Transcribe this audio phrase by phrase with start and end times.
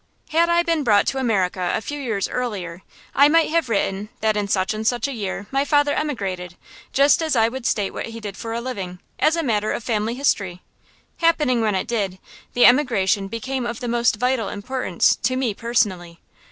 [0.29, 2.81] Had I been brought to America a few years earlier,
[3.13, 6.55] I might have written that in such and such a year my father emigrated,
[6.91, 9.83] just as I would state what he did for a living, as a matter of
[9.83, 10.63] family history.
[11.17, 12.17] Happening when it did,
[12.55, 16.19] the emigration became of the most vital importance to me personally.